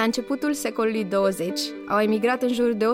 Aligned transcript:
La 0.00 0.06
începutul 0.06 0.52
secolului 0.52 1.04
20 1.04 1.60
au 1.88 1.98
emigrat 1.98 2.42
în 2.42 2.52
jur 2.52 2.72
de 2.72 2.84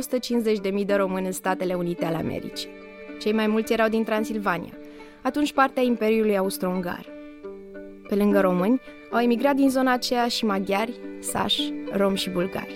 150.000 0.73 0.87
de 0.87 0.95
români 0.95 1.27
în 1.27 1.33
Statele 1.33 1.75
Unite 1.75 2.05
ale 2.05 2.17
Americii. 2.17 2.69
Cei 3.21 3.33
mai 3.33 3.47
mulți 3.47 3.73
erau 3.73 3.89
din 3.89 4.05
Transilvania, 4.05 4.73
atunci 5.23 5.53
partea 5.53 5.83
Imperiului 5.83 6.37
Austro-Ungar. 6.37 7.07
Pe 8.09 8.15
lângă 8.15 8.41
români, 8.41 8.81
au 9.11 9.21
emigrat 9.21 9.55
din 9.55 9.71
zona 9.71 9.93
aceea 9.93 10.29
și 10.29 10.45
maghiari, 10.45 11.01
sași, 11.21 11.73
romi 11.93 12.17
și 12.17 12.31
bulgari. 12.31 12.75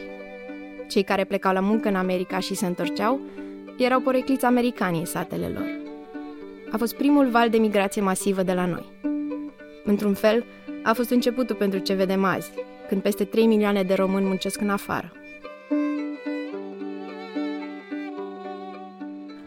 Cei 0.88 1.02
care 1.02 1.24
plecau 1.24 1.52
la 1.52 1.60
muncă 1.60 1.88
în 1.88 1.94
America 1.94 2.38
și 2.38 2.54
se 2.54 2.66
întorceau 2.66 3.20
erau 3.78 4.00
porecliți 4.00 4.44
americani 4.44 4.98
în 4.98 5.04
satele 5.04 5.46
lor. 5.54 5.80
A 6.70 6.76
fost 6.76 6.94
primul 6.94 7.28
val 7.28 7.48
de 7.48 7.58
migrație 7.58 8.02
masivă 8.02 8.42
de 8.42 8.52
la 8.52 8.66
noi. 8.66 8.92
Într-un 9.84 10.14
fel, 10.14 10.44
a 10.82 10.92
fost 10.92 11.10
începutul 11.10 11.56
pentru 11.56 11.78
ce 11.78 11.92
vedem 11.94 12.24
azi, 12.24 12.50
când 12.90 13.02
peste 13.02 13.24
3 13.24 13.46
milioane 13.46 13.82
de 13.82 13.94
români 13.94 14.26
muncesc 14.26 14.60
în 14.60 14.70
afară. 14.70 15.12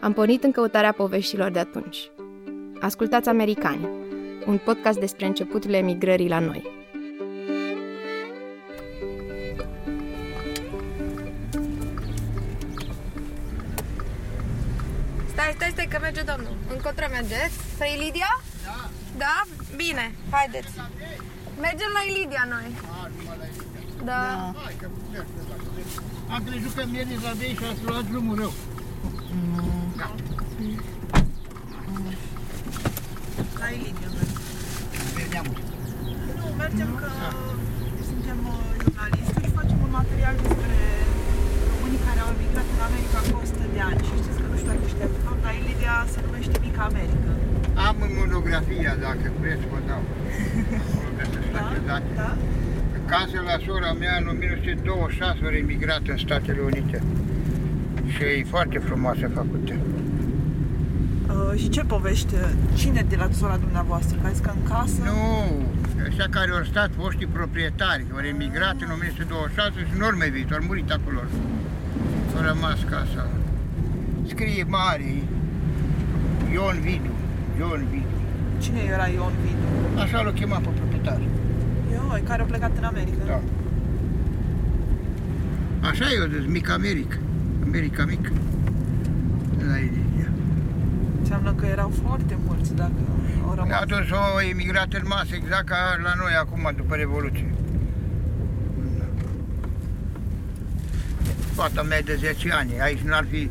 Am 0.00 0.12
pornit 0.12 0.44
în 0.44 0.52
căutarea 0.52 0.92
poveștilor 0.92 1.50
de 1.50 1.58
atunci. 1.58 2.10
Ascultați 2.80 3.28
Americani, 3.28 3.88
un 4.46 4.58
podcast 4.58 4.98
despre 4.98 5.26
începutul 5.26 5.72
emigrării 5.72 6.28
la 6.28 6.38
noi. 6.38 6.62
Stai, 15.32 15.52
stai, 15.54 15.70
stai, 15.70 15.88
că 15.90 15.98
merge 16.00 16.22
domnul. 16.22 16.56
Încotro 16.72 17.06
mergeți? 17.10 17.54
Spre 17.74 17.92
Ilidia? 17.92 18.40
Da. 18.64 18.90
Da? 19.18 19.42
Bine, 19.76 20.14
haideți. 20.30 20.72
Mergem 21.60 21.90
la 21.92 22.12
Ilidia 22.12 22.46
noi. 22.48 22.74
Da. 22.82 22.93
Hai 24.06 24.74
că 24.80 24.86
Am 26.34 26.42
crezut 26.48 26.72
că 26.76 26.82
mergeți 26.92 27.24
la 27.28 27.32
vei 27.40 27.54
și 27.58 27.64
ați 27.70 27.82
luat 27.86 28.04
drumul 28.10 28.36
rău. 28.42 28.52
Da. 30.00 30.08
La 33.60 33.66
Ilidia 33.76 34.08
mergem. 34.16 34.40
Vedeam. 35.16 35.46
Nu, 36.38 36.46
mergem 36.62 36.90
că 37.00 37.10
suntem 38.08 38.38
uh, 38.54 38.60
jurnaliști 38.82 39.36
și 39.42 39.48
facem 39.58 39.78
un 39.86 39.92
material 40.00 40.34
despre 40.44 40.76
românii 41.70 42.02
care 42.06 42.20
au 42.24 42.30
emigrat 42.36 42.68
în 42.74 42.80
America 42.88 43.18
cu 43.28 43.34
100 43.42 43.66
de 43.74 43.80
ani. 43.88 44.00
Și 44.06 44.14
știți 44.20 44.38
că 44.42 44.46
nu 44.50 44.56
știu 44.60 44.70
dacă 44.72 44.86
știți, 44.92 45.14
de 45.16 45.20
fapt, 45.26 45.40
la 45.46 45.52
Ilidia 45.60 45.94
se 46.12 46.18
numește 46.26 46.56
Mica 46.64 46.82
America. 46.90 47.30
Am 47.88 47.96
în 48.06 48.12
monografia, 48.20 48.92
dacă 49.06 49.26
vreți, 49.40 49.64
vă 49.72 49.78
dau. 49.90 50.02
Da? 51.88 51.96
Da? 52.20 52.30
Da? 53.14 53.20
Casă 53.20 53.40
la 53.50 53.56
sora 53.66 53.92
mea 53.92 54.16
în 54.20 54.26
1926 54.26 55.38
a 55.42 55.56
emigrat 55.56 56.02
în 56.06 56.16
Statele 56.16 56.60
Unite. 56.60 57.02
Și 58.12 58.22
e 58.22 58.44
foarte 58.54 58.78
frumoasă 58.78 59.30
făcută. 59.34 59.74
Uh, 61.28 61.58
și 61.60 61.68
ce 61.68 61.82
povește? 61.84 62.36
Cine 62.74 63.04
de 63.08 63.16
la 63.16 63.28
sora 63.30 63.56
dumneavoastră? 63.56 64.18
Crezi 64.22 64.42
că 64.42 64.52
în 64.56 64.62
casă? 64.70 65.02
Nu, 65.04 65.22
ăștia 66.08 66.26
care 66.30 66.50
au 66.50 66.64
stat 66.64 66.90
foștii 66.98 67.26
proprietari, 67.26 68.06
au 68.12 68.20
emigrat 68.34 68.76
în 68.84 68.90
1926 68.96 69.70
și 69.88 69.94
în 69.96 70.00
urmă 70.00 70.24
viitor, 70.30 70.58
au 70.60 70.66
murit 70.66 70.90
acolo. 70.90 71.20
Au 72.36 72.42
rămas 72.50 72.78
casa. 72.90 73.26
Scrie 74.26 74.64
mare, 74.68 75.14
Ion 76.52 76.76
Vidu, 76.80 77.14
Ion 77.58 77.82
Vidu. 77.90 78.16
Cine 78.62 78.80
era 78.94 79.06
Ion 79.06 79.34
Vidu? 79.42 79.66
Așa 80.02 80.22
l-a 80.22 80.32
chemat 80.32 80.60
pe 80.60 80.68
proprietar. 80.78 81.20
Ioi, 81.94 82.22
care 82.22 82.42
a 82.42 82.44
plecat 82.44 82.76
în 82.78 82.84
America. 82.84 83.24
Da. 83.26 83.40
Așa 85.88 86.04
e, 86.04 86.24
o 86.24 86.28
zis, 86.38 86.46
mic 86.46 86.70
America. 86.70 87.16
America 87.64 88.04
mică. 88.04 88.32
La 89.68 89.76
Ilidia. 89.76 90.28
Înseamnă 91.18 91.52
că 91.52 91.66
erau 91.66 91.92
foarte 92.02 92.38
mulți 92.46 92.74
dacă 92.74 92.92
au 93.46 93.54
rămas. 93.54 93.80
Atunci 93.80 94.12
au 94.12 94.38
emigrat 94.50 94.92
în 94.92 95.04
masă, 95.06 95.34
exact 95.34 95.66
ca 95.66 95.76
la 96.02 96.12
noi 96.18 96.32
acum, 96.40 96.72
după 96.76 96.94
Revoluție. 96.94 97.54
Da. 98.98 99.04
Fata 101.54 101.82
mea 101.82 101.98
e 101.98 102.00
de 102.00 102.14
10 102.14 102.52
ani, 102.52 102.80
aici 102.80 103.00
n-ar 103.00 103.26
fi 103.30 103.50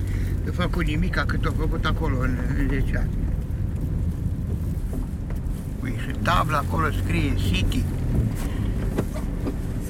făcut 0.51 0.85
nimic 0.85 1.23
cât 1.27 1.45
a 1.45 1.53
făcut 1.57 1.85
acolo 1.85 2.19
în, 2.19 2.37
în 2.57 2.67
10 2.69 2.97
ani. 2.97 3.09
Ui, 5.83 5.95
și 6.05 6.15
tabla 6.21 6.57
acolo 6.57 6.91
scrie 6.91 7.33
City. 7.35 7.83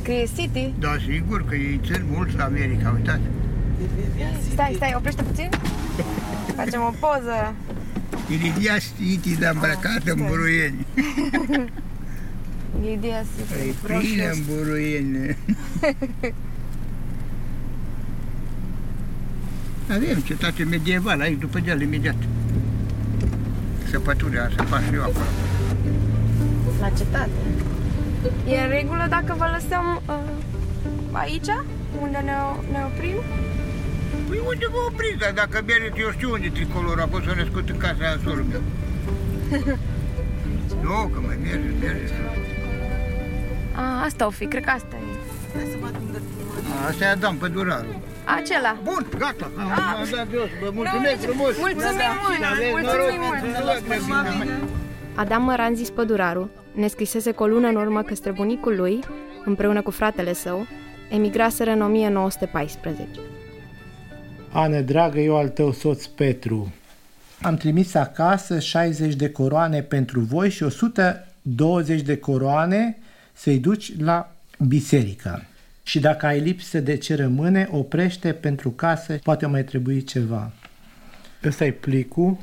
Scrie 0.01 0.25
City. 0.37 0.73
Da, 0.79 0.95
sigur 1.07 1.45
că 1.45 1.55
ei 1.55 1.79
țin 1.85 2.03
mult 2.11 2.37
la 2.37 2.43
America, 2.43 2.93
uitați. 2.95 3.21
Stai, 4.51 4.73
stai, 4.75 4.93
oprește 4.95 5.21
puțin. 5.23 5.49
Facem 6.55 6.81
o 6.81 6.93
poză. 6.99 7.53
Ilidia 8.29 8.77
City 8.97 9.37
de 9.37 9.47
îmbrăcat 9.47 10.01
în 10.05 10.25
buruieni. 10.27 10.85
Lidia 12.81 13.17
E 13.19 13.25
City. 13.61 13.75
plină 13.81 14.23
în 14.23 14.29
roșu. 14.29 14.41
buruieni. 14.55 15.37
Avem 19.89 20.19
cetate 20.23 20.63
medievală 20.63 21.23
aici, 21.23 21.39
după 21.39 21.59
deal, 21.59 21.81
imediat. 21.81 22.15
Săpăturea, 23.91 24.49
să 24.57 24.63
fac 24.63 24.83
și 24.87 24.93
eu 24.93 25.01
acolo. 25.01 25.25
La 26.79 26.89
cetate. 26.89 27.29
E 28.47 28.59
în 28.63 28.69
regulă 28.69 29.05
dacă 29.09 29.33
vă 29.37 29.47
lăsăm 29.55 30.01
uh, 30.07 30.15
aici, 31.11 31.51
unde 32.01 32.17
ne, 32.17 32.35
ne 32.71 32.79
oprim? 32.93 33.17
Păi 34.27 34.41
unde 34.51 34.65
vă 34.71 34.77
opriți? 34.89 35.17
Dar 35.17 35.31
dacă 35.31 35.63
mergeți, 35.65 35.99
eu 35.99 36.11
știu 36.11 36.31
unde 36.31 36.45
e 36.45 36.49
tricolorul, 36.49 37.01
a 37.01 37.07
fost 37.11 37.25
născut 37.25 37.69
în 37.69 37.77
casa 37.77 37.97
aia 38.01 38.17
sorul 38.23 38.45
meu. 38.51 38.61
nu, 40.81 41.07
că 41.13 41.19
mai 41.25 41.37
mergeți, 41.43 41.75
mergeți. 41.83 42.13
A, 43.75 44.03
asta 44.03 44.25
o 44.25 44.29
fi, 44.29 44.45
cred 44.45 44.63
că 44.63 44.69
asta 44.69 44.95
e. 44.95 45.17
Hai 45.55 45.67
să 45.71 45.77
văd 45.81 45.95
unde 46.05 46.19
Asta 46.89 47.03
e 47.03 47.07
Adam 47.07 47.35
Pădurarul. 47.35 47.95
Acela. 48.37 48.75
Bun, 48.83 49.05
gata, 49.17 49.51
am, 49.57 49.67
Ah. 49.71 49.93
am 50.01 50.07
dat 50.11 50.27
jos, 50.33 50.49
vă 50.63 50.69
mulțumesc 50.73 51.19
frumos. 51.27 51.57
Mulțumim 51.57 52.11
mult, 52.23 52.35
Și 52.37 52.43
aveți 52.53 52.71
mulțumim 52.71 53.19
noroc, 53.19 53.19
mult. 53.25 53.41
înțeleg, 53.47 54.39
bine. 54.39 54.59
Adam 55.15 55.43
Măranzis 55.43 55.89
Păduraru 55.89 56.49
ne 56.75 56.87
scrisese 56.87 57.31
cu 57.31 57.43
o 57.43 57.47
lună 57.47 57.67
în 57.67 57.75
urmă 57.75 58.01
că 58.01 58.15
străbunicul 58.15 58.75
lui, 58.75 58.99
împreună 59.45 59.81
cu 59.81 59.91
fratele 59.91 60.33
său, 60.33 60.67
emigraseră 61.09 61.71
în 61.71 61.81
1914. 61.81 63.09
Ane, 64.51 64.81
dragă, 64.81 65.19
eu 65.19 65.37
al 65.37 65.49
tău 65.49 65.71
soț 65.71 66.05
Petru. 66.05 66.73
Am 67.41 67.55
trimis 67.55 67.93
acasă 67.93 68.59
60 68.59 69.13
de 69.13 69.29
coroane 69.29 69.81
pentru 69.81 70.19
voi 70.19 70.49
și 70.49 70.63
120 70.63 72.01
de 72.01 72.17
coroane 72.17 72.97
să-i 73.33 73.59
duci 73.59 73.99
la 73.99 74.35
biserică. 74.67 75.45
Și 75.83 75.99
dacă 75.99 76.25
ai 76.25 76.39
lipsă 76.39 76.79
de 76.79 76.97
ce 76.97 77.15
rămâne, 77.15 77.67
oprește 77.71 78.33
pentru 78.33 78.69
casă, 78.69 79.19
poate 79.23 79.45
mai 79.45 79.63
trebui 79.63 80.03
ceva. 80.03 80.51
Ăsta 81.43 81.65
e 81.65 81.71
plicul 81.71 82.37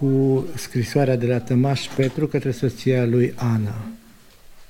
cu 0.00 0.46
scrisoarea 0.54 1.16
de 1.16 1.26
la 1.26 1.38
Tămaș 1.38 1.86
Petru 1.96 2.26
către 2.26 2.50
soția 2.50 3.04
lui 3.04 3.34
Ana. 3.36 3.84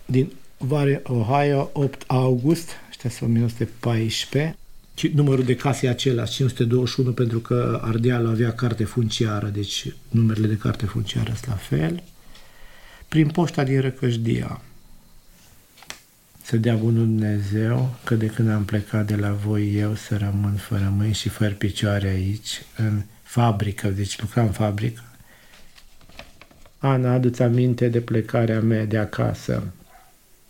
Din 0.06 0.32
Vare, 0.58 1.02
Ohio, 1.04 1.70
8 1.72 2.02
august, 2.06 2.70
ăștia 2.88 3.10
sunt 3.10 3.30
1914, 3.30 4.56
și 4.94 5.10
numărul 5.14 5.44
de 5.44 5.56
case 5.56 5.86
e 5.86 5.90
același, 5.90 6.32
521, 6.32 7.12
pentru 7.12 7.38
că 7.38 7.80
Ardealul 7.84 8.28
avea 8.28 8.52
carte 8.52 8.84
funciară, 8.84 9.46
deci 9.46 9.86
numerele 10.08 10.46
de 10.46 10.56
carte 10.56 10.86
funciară 10.86 11.32
sunt 11.34 11.46
la 11.46 11.54
fel. 11.54 12.02
Prin 13.08 13.28
poșta 13.28 13.64
din 13.64 13.80
Răcășdia. 13.80 14.60
Să 16.42 16.56
dea 16.56 16.74
bunul 16.74 17.04
Dumnezeu 17.04 17.94
că 18.04 18.14
de 18.14 18.26
când 18.26 18.50
am 18.50 18.64
plecat 18.64 19.06
de 19.06 19.16
la 19.16 19.32
voi 19.32 19.74
eu 19.74 19.94
să 19.94 20.16
rămân 20.16 20.54
fără 20.54 20.92
mâini 20.96 21.14
și 21.14 21.28
fără 21.28 21.50
picioare 21.50 22.08
aici, 22.08 22.62
în 22.76 23.02
fabrică, 23.22 23.88
deci 23.88 24.20
lucram 24.20 24.46
în 24.46 24.52
fabrică. 24.52 25.02
Ana, 26.82 27.12
adu-ți 27.12 27.42
aminte 27.42 27.88
de 27.88 28.00
plecarea 28.00 28.60
mea 28.60 28.84
de 28.84 28.98
acasă. 28.98 29.72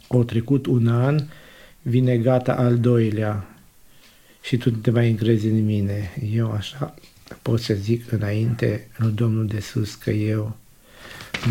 O 0.08 0.24
trecut 0.24 0.66
un 0.66 0.86
an, 0.86 1.26
vine 1.82 2.16
gata 2.18 2.54
al 2.54 2.78
doilea 2.78 3.48
și 4.42 4.56
tu 4.56 4.70
nu 4.70 4.76
te 4.76 4.90
mai 4.90 5.10
încrezi 5.10 5.46
în 5.46 5.64
mine. 5.64 6.12
Eu 6.32 6.52
așa 6.52 6.94
pot 7.42 7.60
să 7.60 7.74
zic 7.74 8.12
înainte 8.12 8.88
lui 8.96 9.12
Domnul 9.12 9.46
de 9.46 9.60
sus 9.60 9.94
că 9.94 10.10
eu 10.10 10.56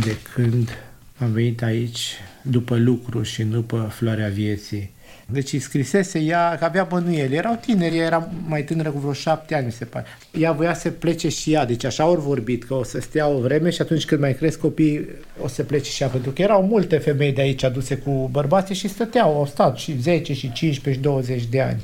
de 0.04 0.18
când 0.34 0.70
am 1.18 1.32
venit 1.32 1.62
aici 1.62 2.14
după 2.42 2.78
lucru 2.78 3.24
și 3.24 3.44
după 3.44 3.90
floarea 3.92 4.30
vieții, 4.30 4.92
Deci 5.32 5.54
îi 5.54 5.60
scrisese 5.60 6.20
ea 6.20 6.56
că 6.58 6.66
avea 6.66 6.84
bănuieli. 6.84 7.36
Erau 7.36 7.56
tineri, 7.62 7.98
ea 7.98 8.06
era 8.06 8.30
mai 8.48 8.64
tânără 8.64 8.90
cu 8.90 9.00
vreo 9.00 9.14
șapte 9.14 9.56
ani, 9.56 9.66
mi 9.66 9.72
se 9.72 9.86
pare. 9.86 10.06
Ea 10.32 10.52
voia 10.52 10.74
să 10.74 10.90
plece 10.90 11.30
și 11.30 11.54
ea, 11.54 11.66
deci 11.66 11.84
așa 11.84 12.06
ori 12.06 12.22
vorbit, 12.22 12.64
că 12.64 12.74
o 12.74 12.84
să 12.84 13.00
stea 13.00 13.28
o 13.28 13.40
vreme 13.40 13.70
și 13.70 13.82
atunci 13.82 14.06
când 14.06 14.22
mai 14.22 14.36
cresc 14.36 14.60
copii 14.60 15.08
o 15.42 15.48
să 15.48 15.64
plece 15.64 15.92
și 15.92 16.04
ea, 16.04 16.10
pentru 16.10 16.32
că 16.32 16.42
erau 16.42 16.64
multe 16.64 16.98
femei 16.98 17.32
de 17.32 17.42
aici 17.42 17.64
aduse 17.64 17.98
cu 17.98 18.30
bărbații 18.32 18.76
și 18.76 18.88
stăteau, 18.88 19.38
au 19.38 19.46
stat 19.46 19.78
și 19.78 20.00
10 20.02 20.34
și 20.34 20.52
15 20.52 20.92
și 20.92 21.00
20 21.00 21.46
de 21.46 21.62
ani. 21.62 21.82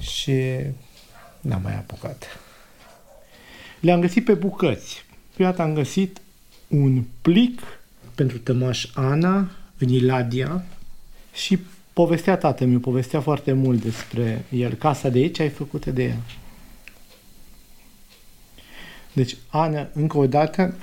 Și 0.00 0.42
n-am 1.40 1.60
mai 1.62 1.74
apucat. 1.74 2.38
Le-am 3.80 4.00
găsit 4.00 4.24
pe 4.24 4.34
bucăți. 4.34 5.04
Prima 5.34 5.50
dată 5.50 5.62
am 5.62 5.74
găsit 5.74 6.20
un 6.68 7.02
plic 7.22 7.60
pentru 8.14 8.38
tămaș 8.38 8.86
Ana 8.94 9.50
în 9.78 9.88
Iladia 9.88 10.64
și 11.32 11.58
povestea 11.96 12.36
tatăl 12.36 12.78
povestea 12.78 13.20
foarte 13.20 13.52
mult 13.52 13.82
despre 13.82 14.44
el. 14.50 14.74
Casa 14.74 15.08
de 15.08 15.18
aici 15.18 15.40
ai 15.40 15.48
făcută 15.48 15.90
de 15.90 16.02
el. 16.02 16.16
Deci, 19.12 19.36
Ana, 19.48 19.88
încă 19.92 20.18
o 20.18 20.26
dată, 20.26 20.74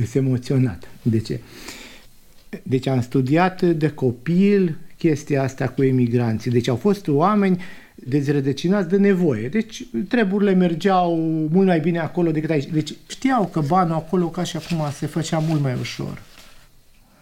este 0.00 0.18
emoționat. 0.18 0.88
De 1.02 1.18
ce? 1.18 1.40
Deci 2.62 2.86
am 2.86 3.00
studiat 3.00 3.62
de 3.62 3.88
copil 3.88 4.78
chestia 4.98 5.42
asta 5.42 5.68
cu 5.68 5.82
emigranții. 5.82 6.50
Deci 6.50 6.68
au 6.68 6.76
fost 6.76 7.08
oameni 7.08 7.62
dezrădăcinați 7.94 8.88
de 8.88 8.96
nevoie. 8.96 9.48
Deci 9.48 9.86
treburile 10.08 10.54
mergeau 10.54 11.16
mult 11.50 11.66
mai 11.66 11.80
bine 11.80 11.98
acolo 11.98 12.30
decât 12.30 12.50
aici. 12.50 12.66
Deci 12.66 12.94
știau 13.08 13.46
că 13.46 13.60
banul 13.60 13.94
acolo 13.94 14.28
ca 14.28 14.42
și 14.42 14.56
acum 14.56 14.90
se 14.92 15.06
făcea 15.06 15.38
mult 15.38 15.60
mai 15.60 15.76
ușor. 15.80 16.22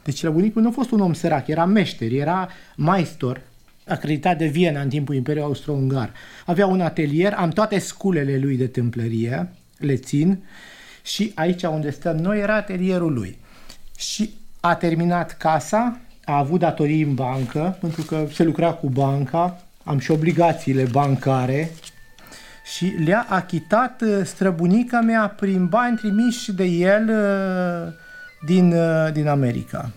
Deci 0.05 0.23
la 0.23 0.31
bunicul 0.31 0.63
nu 0.63 0.69
a 0.69 0.73
fost 0.73 0.91
un 0.91 1.01
om 1.01 1.13
sărac, 1.13 1.47
era 1.47 1.65
meșter, 1.65 2.13
era 2.13 2.49
maestor, 2.77 3.41
acreditat 3.87 4.39
de 4.39 4.47
Viena 4.47 4.81
în 4.81 4.89
timpul 4.89 5.15
Imperiului 5.15 5.49
Austro-Ungar. 5.49 6.13
Avea 6.47 6.67
un 6.67 6.81
atelier, 6.81 7.33
am 7.33 7.49
toate 7.49 7.79
sculele 7.79 8.39
lui 8.39 8.57
de 8.57 8.67
tâmplărie, 8.67 9.53
le 9.79 9.97
țin, 9.97 10.45
și 11.03 11.33
aici 11.35 11.63
unde 11.63 11.91
stăm 11.91 12.17
noi 12.17 12.41
era 12.41 12.55
atelierul 12.55 13.13
lui. 13.13 13.39
Și 13.97 14.31
a 14.61 14.75
terminat 14.75 15.37
casa, 15.37 16.01
a 16.25 16.37
avut 16.39 16.61
datorii 16.61 17.03
în 17.03 17.15
bancă, 17.15 17.77
pentru 17.81 18.03
că 18.03 18.27
se 18.33 18.45
lucra 18.45 18.73
cu 18.73 18.89
banca, 18.89 19.63
am 19.85 19.99
și 19.99 20.11
obligațiile 20.11 20.83
bancare 20.83 21.71
și 22.75 22.85
le-a 22.85 23.27
achitat 23.29 24.01
uh, 24.01 24.25
străbunica 24.25 25.01
mea 25.01 25.29
prin 25.29 25.67
bani 25.67 25.97
trimiși 25.97 26.53
de 26.53 26.65
el 26.65 27.09
uh, 27.09 27.93
din, 28.45 28.73
uh, 28.73 29.13
din 29.13 29.29
America. 29.29 29.91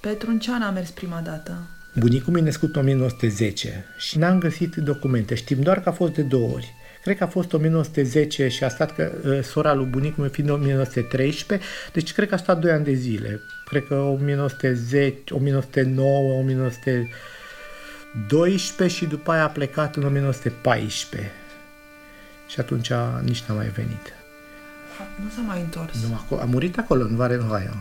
Petru, 0.00 0.30
în 0.30 0.38
ce 0.38 0.52
an 0.52 0.62
a 0.62 0.70
mers 0.70 0.90
prima 0.90 1.20
dată? 1.24 1.58
Bunicul 1.94 2.32
meu 2.32 2.42
născut 2.42 2.74
în 2.74 2.80
1910 2.80 3.84
și 3.98 4.18
n-am 4.18 4.38
găsit 4.38 4.74
documente. 4.74 5.34
Știm 5.34 5.60
doar 5.60 5.80
că 5.80 5.88
a 5.88 5.92
fost 5.92 6.12
de 6.12 6.22
două 6.22 6.52
ori. 6.52 6.74
Cred 7.02 7.16
că 7.16 7.24
a 7.24 7.26
fost 7.26 7.52
1910 7.52 8.48
și 8.48 8.64
a 8.64 8.68
stat 8.68 8.94
că 8.94 9.12
uh, 9.24 9.42
sora 9.42 9.74
lui 9.74 9.86
bunicul 9.86 10.22
meu 10.22 10.32
fiind 10.32 10.50
1913, 10.50 11.66
deci 11.92 12.12
cred 12.12 12.28
că 12.28 12.34
a 12.34 12.38
stat 12.38 12.58
2 12.58 12.70
ani 12.70 12.84
de 12.84 12.92
zile. 12.92 13.40
Cred 13.64 13.86
că 13.86 13.94
1910, 13.94 15.34
1909, 15.34 16.38
1912 16.38 18.98
și 18.98 19.06
după 19.06 19.30
aia 19.30 19.44
a 19.44 19.48
plecat 19.48 19.96
în 19.96 20.04
1914. 20.04 21.30
Și 22.48 22.60
atunci 22.60 22.92
nici 23.22 23.42
n-a 23.42 23.54
mai 23.54 23.68
venit. 23.68 24.16
Nu 25.22 25.30
s-a 25.34 25.40
mai 25.40 25.60
întors. 25.60 25.94
Nu, 26.08 26.36
a 26.36 26.44
murit 26.44 26.78
acolo, 26.78 27.04
în 27.04 27.16
Varen, 27.16 27.40
Ohio. 27.40 27.74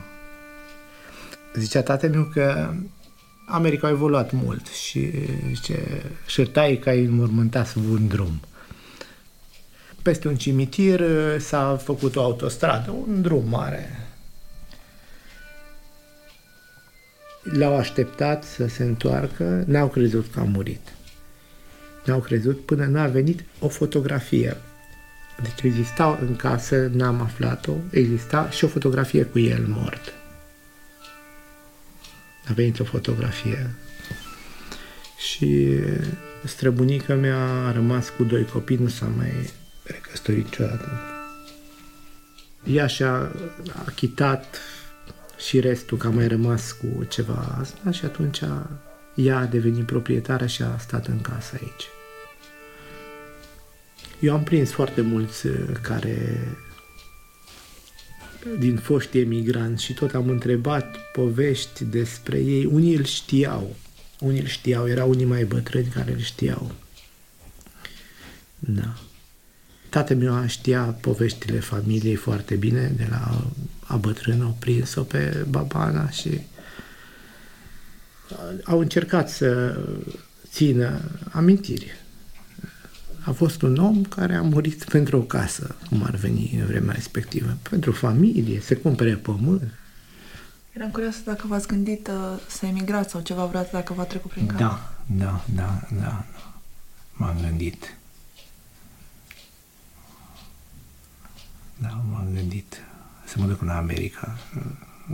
Zicea 1.53 1.81
tatăl 1.81 2.09
meu 2.09 2.23
că 2.23 2.73
America 3.47 3.88
a 3.88 3.89
evoluat 3.89 4.31
mult 4.31 4.67
și 4.67 5.12
zice, 5.53 6.01
și 6.25 6.41
taica 6.41 6.91
îi 6.91 7.06
înmormânta 7.06 7.63
sub 7.63 7.89
un 7.89 8.07
drum. 8.07 8.39
Peste 10.01 10.27
un 10.27 10.35
cimitir 10.35 11.03
s-a 11.39 11.77
făcut 11.83 12.15
o 12.15 12.21
autostradă, 12.21 12.91
un 12.91 13.21
drum 13.21 13.50
mare. 13.50 14.09
L-au 17.44 17.77
așteptat 17.77 18.44
să 18.44 18.67
se 18.67 18.83
întoarcă, 18.83 19.63
n-au 19.67 19.88
crezut 19.88 20.25
că 20.33 20.39
a 20.39 20.44
murit. 20.44 20.94
N-au 22.06 22.19
crezut 22.19 22.65
până 22.65 22.85
n-a 22.85 23.07
venit 23.07 23.44
o 23.59 23.67
fotografie 23.67 24.57
deci 25.42 25.62
exista 25.62 26.20
în 26.22 26.36
casă, 26.36 26.90
n-am 26.94 27.22
aflat-o, 27.22 27.74
exista 27.90 28.50
și 28.50 28.64
o 28.64 28.68
fotografie 28.68 29.24
cu 29.24 29.40
el 29.40 29.66
mort. 29.68 30.14
A 32.48 32.54
venit 32.54 32.80
o 32.80 32.84
fotografie. 32.84 33.76
Și 35.18 35.80
străbunica 36.44 37.16
mea 37.16 37.68
a 37.68 37.72
rămas 37.72 38.10
cu 38.10 38.24
doi 38.24 38.46
copii, 38.46 38.76
nu 38.76 38.88
s-a 38.88 39.06
mai 39.06 39.50
recăsătorit 39.84 40.44
niciodată. 40.44 41.02
Ea 42.64 42.88
și-a 42.88 43.32
achitat 43.86 44.58
și 45.38 45.60
restul, 45.60 45.98
că 45.98 46.08
a 46.08 46.10
mai 46.10 46.28
rămas 46.28 46.72
cu 46.72 47.04
ceva 47.04 47.58
asta 47.60 47.92
și 47.92 48.06
atunci 48.06 48.42
ea 49.16 49.38
a 49.38 49.46
devenit 49.46 49.86
proprietară 49.86 50.46
și 50.46 50.62
a 50.62 50.78
stat 50.78 51.08
în 51.08 51.22
casă 51.22 51.58
aici. 51.62 51.84
Eu 54.19 54.33
am 54.33 54.44
prins 54.44 54.71
foarte 54.71 55.01
mulți 55.01 55.47
uh, 55.47 55.53
care 55.81 56.47
din 58.59 58.77
foști 58.77 59.19
emigranți 59.19 59.83
și 59.83 59.94
tot 59.94 60.13
am 60.13 60.29
întrebat 60.29 60.97
povești 61.12 61.83
despre 61.83 62.38
ei. 62.38 62.65
Unii 62.65 62.95
îl 62.95 63.03
știau, 63.03 63.75
unii 64.19 64.39
îl 64.39 64.45
știau, 64.45 64.88
erau 64.88 65.09
unii 65.09 65.25
mai 65.25 65.44
bătrâni 65.44 65.88
care 65.88 66.12
îl 66.12 66.19
știau. 66.19 66.71
Da. 68.59 68.94
Tatăl 69.89 70.17
meu 70.17 70.47
știa 70.47 70.81
poveștile 70.81 71.59
familiei 71.59 72.15
foarte 72.15 72.56
bine, 72.56 72.94
de 72.95 73.07
la 73.09 73.51
a 73.79 73.95
bătrână, 73.95 74.44
au 74.44 74.56
prins-o 74.59 75.01
pe 75.01 75.45
babana 75.50 76.09
și 76.09 76.41
au 78.63 78.79
încercat 78.79 79.29
să 79.29 79.79
țină 80.50 81.01
amintiri 81.31 82.05
a 83.25 83.31
fost 83.31 83.62
un 83.62 83.77
om 83.77 84.04
care 84.04 84.36
a 84.36 84.42
murit 84.42 84.83
pentru 84.83 85.18
o 85.18 85.22
casă, 85.22 85.75
cum 85.89 86.04
ar 86.04 86.16
veni 86.16 86.51
în 86.60 86.66
vremea 86.66 86.94
respectivă, 86.94 87.57
pentru 87.69 87.92
familie, 87.92 88.60
se 88.60 88.75
cumpere 88.75 89.16
pământ. 89.16 89.74
Eram 90.74 90.92
curioasă 90.92 91.19
dacă 91.25 91.48
v-ați 91.48 91.68
gândit 91.68 92.07
uh, 92.07 92.39
să 92.48 92.66
emigrați 92.66 93.12
sau 93.12 93.22
ceva 93.22 93.45
vreodată 93.45 93.69
dacă 93.72 93.94
v-a 93.94 94.04
trecut 94.04 94.31
prin 94.31 94.45
cap. 94.45 94.57
Da, 94.57 94.94
da, 95.06 95.44
da, 95.56 95.81
da. 96.00 96.25
M-am 97.13 97.36
gândit. 97.42 97.98
Da, 101.77 102.01
m-am 102.12 102.27
gândit 102.34 102.82
să 103.25 103.36
mă 103.39 103.46
duc 103.46 103.62
în 103.62 103.70
America. 103.70 104.38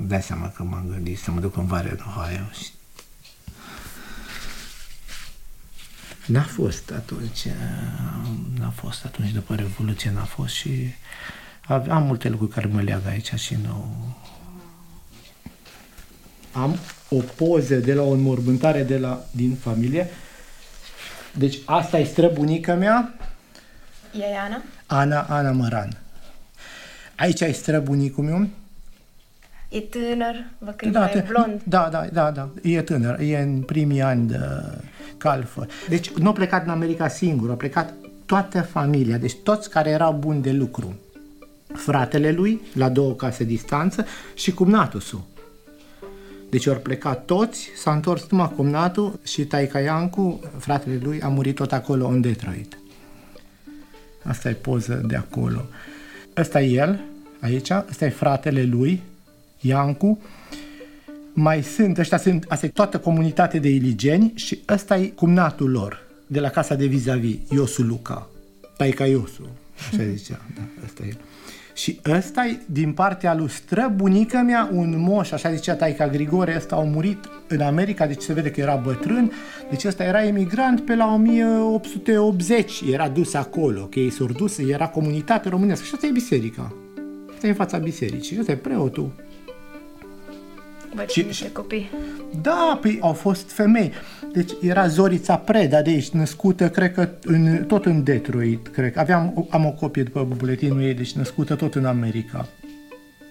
Dai 0.08 0.22
seama 0.22 0.50
că 0.50 0.63
m-am 0.63 0.86
gândit 0.89 1.20
să 1.20 1.32
mă 1.32 1.39
duc 1.39 1.58
în 1.58 1.65
Varea 1.65 1.91
în 1.91 2.00
Ohio 2.18 2.51
și 2.51 2.72
N-a 6.32 6.42
fost 6.42 6.92
atunci, 6.92 7.48
n-a 8.60 8.70
fost 8.70 9.06
atunci 9.06 9.32
după 9.32 9.56
Revoluție, 9.56 10.12
n-a 10.12 10.24
fost 10.24 10.54
și 10.54 10.94
am 11.68 12.04
multe 12.04 12.30
lucruri 12.30 12.52
care 12.52 12.68
mă 12.72 12.82
leagă 12.82 13.10
aici 13.10 13.34
și 13.34 13.58
nu... 13.64 13.96
Am 16.52 16.78
o 17.10 17.16
poză 17.16 17.76
de 17.76 17.94
la 17.94 18.02
o 18.02 18.10
înmormântare 18.10 18.84
de 18.84 18.98
la, 18.98 19.26
din 19.32 19.56
familie. 19.56 20.10
Deci 21.38 21.58
asta 21.66 22.00
e 22.00 22.04
străbunica 22.04 22.74
mea. 22.74 23.14
E 24.20 24.38
Ana? 24.38 24.62
Ana, 24.86 25.22
Ana 25.22 25.52
Măran. 25.52 25.98
Aici 27.16 27.42
e 27.42 27.52
străbunicul 27.52 28.24
meu. 28.24 28.48
E 29.72 29.80
tânăr, 29.80 30.36
vă 30.58 30.72
că 30.72 30.90
da, 30.90 31.10
e 31.10 31.25
blond. 31.28 31.62
Da, 31.63 31.88
da, 31.92 32.08
da, 32.13 32.32
da, 32.32 32.50
e 32.62 32.82
tânăr, 32.82 33.20
e 33.20 33.38
în 33.38 33.62
primii 33.62 34.01
ani 34.01 34.28
de 34.28 34.38
calfă. 35.18 35.68
Deci 35.90 36.12
nu 36.12 36.30
a 36.30 36.32
plecat 36.32 36.63
în 36.63 36.70
America 36.70 37.08
singur, 37.08 37.50
a 37.50 37.54
plecat 37.54 37.94
toată 38.25 38.62
familia, 38.62 39.18
deci 39.18 39.36
toți 39.44 39.70
care 39.70 39.90
erau 39.90 40.13
buni 40.13 40.42
de 40.42 40.51
lucru. 40.51 40.96
Fratele 41.74 42.32
lui, 42.32 42.62
la 42.74 42.90
două 42.90 43.13
case 43.13 43.44
distanță, 43.44 44.06
și 44.34 44.54
cumnatul 44.54 45.01
Deci 46.50 46.68
au 46.68 46.75
plecat 46.75 47.25
toți, 47.25 47.70
s-a 47.75 47.92
întors 47.92 48.28
numai 48.30 48.51
cumnatul 48.56 49.20
și 49.24 49.46
Taica 49.46 49.80
Iancu, 49.80 50.40
fratele 50.58 51.00
lui, 51.04 51.22
a 51.22 51.28
murit 51.28 51.56
tot 51.56 51.72
acolo 51.72 52.08
în 52.08 52.22
Detroit. 52.22 52.78
Asta 54.24 54.50
e 54.50 54.54
poză 54.54 55.01
de 55.08 55.16
acolo. 55.16 55.66
Ăsta 56.38 56.62
e 56.62 56.70
el, 56.70 57.00
aici, 57.40 57.70
ăsta 57.90 58.06
e 58.06 58.10
fratele 58.10 58.63
lui, 58.63 59.01
Iancu, 59.62 60.22
mai 61.34 61.63
sunt, 61.63 61.98
ăștia 61.98 62.18
sunt, 62.18 62.46
asta 62.48 62.65
e 62.65 62.70
toată 62.70 63.00
comunitate 63.00 63.60
de 63.60 63.70
iligeni 63.70 64.32
și 64.36 64.60
ăsta 64.70 64.98
e 64.98 65.06
cumnatul 65.06 65.72
lor, 65.72 66.03
de 66.27 66.39
la 66.39 66.50
casa 66.50 66.75
de 66.75 66.86
vis-a-vis, 66.86 67.38
Iosu 67.50 67.82
Luca, 67.82 68.30
taica 68.77 69.06
Iosu, 69.06 69.50
așa 69.91 70.03
zicea, 70.15 70.41
da, 70.56 70.62
ăsta 70.86 71.03
e. 71.03 71.13
Și 71.74 72.00
ăsta 72.10 72.58
din 72.65 72.94
partea 72.94 73.36
lui 73.36 73.50
străbunica 73.50 74.41
mea, 74.41 74.70
un 74.74 75.00
moș, 75.00 75.32
așa 75.32 75.53
zicea 75.53 75.75
taica 75.75 76.08
Grigore, 76.08 76.56
ăsta 76.58 76.75
a 76.75 76.80
murit 76.80 77.30
în 77.48 77.62
America, 77.62 78.08
deci 78.08 78.22
se 78.22 78.34
vede 78.34 78.51
că 78.51 78.60
era 78.60 78.75
bătrân, 78.75 79.32
deci 79.70 79.86
ăsta 79.86 80.03
era 80.03 80.25
emigrant 80.25 80.82
pe 80.86 80.96
la 80.96 81.13
1880, 81.13 82.82
era 82.91 83.10
dus 83.10 83.34
acolo, 83.34 83.82
că 83.82 84.00
ei 84.00 84.10
s-au 84.10 84.25
dus, 84.25 84.58
era 84.58 84.88
comunitate 84.88 85.50
românească 85.50 85.86
și 85.86 85.91
asta 85.94 86.08
e 86.08 86.12
biserica. 86.12 86.74
Asta 87.34 87.48
e 87.48 87.50
în 87.50 87.56
fața 87.56 87.77
bisericii, 87.77 88.39
ăsta 88.39 88.51
e 88.51 88.56
preotul. 88.56 89.12
Văd 90.95 91.10
și, 91.10 91.21
niște 91.21 91.51
copii. 91.51 91.89
Da, 92.41 92.79
păi 92.81 92.98
au 93.01 93.13
fost 93.13 93.51
femei. 93.51 93.91
Deci 94.33 94.51
era 94.62 94.88
Zorița 94.88 95.38
Preda 95.38 95.81
de 95.81 95.89
aici, 95.89 96.10
născută, 96.10 96.69
cred 96.69 96.93
că, 96.93 97.10
în, 97.24 97.63
tot 97.67 97.86
în 97.86 98.03
Detroit, 98.03 98.67
cred 98.67 98.93
că. 98.93 99.00
Aveam, 99.00 99.48
am 99.50 99.65
o 99.65 99.71
copie 99.71 100.03
după 100.03 100.27
buletinul 100.38 100.81
ei, 100.81 100.93
deci 100.93 101.12
născută 101.12 101.55
tot 101.55 101.75
în 101.75 101.86
America. 101.86 102.48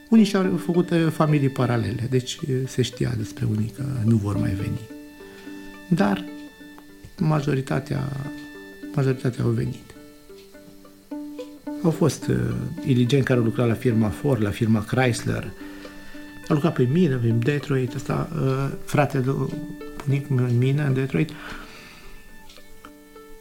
Unii 0.09 0.25
și-au 0.25 0.57
făcut 0.57 0.91
uh, 0.91 1.07
familii 1.11 1.49
paralele, 1.49 2.07
deci 2.11 2.37
uh, 2.37 2.49
se 2.67 2.83
știa 2.83 3.13
despre 3.17 3.47
unii 3.51 3.73
că 3.77 3.83
nu 4.05 4.17
vor 4.17 4.37
mai 4.37 4.51
veni. 4.51 4.81
Dar 5.89 6.25
majoritatea, 7.19 8.01
majoritatea 8.95 9.45
au 9.45 9.51
venit. 9.51 9.95
Au 11.83 11.91
fost 11.91 12.27
uh, 12.27 12.37
iligeni 12.87 13.23
care 13.23 13.39
au 13.39 13.45
lucrat 13.45 13.67
la 13.67 13.75
firma 13.75 14.09
Ford, 14.09 14.43
la 14.43 14.51
firma 14.51 14.85
Chrysler, 14.85 15.53
a 16.51 16.53
lucrat 16.53 16.73
pe 16.73 16.89
mine, 16.93 17.21
în 17.23 17.39
Detroit, 17.39 17.95
ăsta, 17.95 18.29
uh, 18.35 18.69
fratele 18.85 19.25
bunic 20.05 20.31
în 20.31 20.59
mine, 20.59 20.83
în 20.83 20.95
Detroit, 20.95 21.31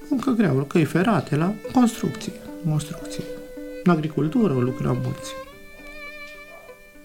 încă 0.10 0.32
greu, 0.32 0.64
căi 0.64 0.84
ferate, 0.84 1.36
la 1.36 1.54
construcție, 1.72 2.34
construcție. 2.70 3.24
În 3.84 3.92
agricultură 3.92 4.54
au 4.54 4.60
lucrat 4.60 4.96
mulți. 5.04 5.34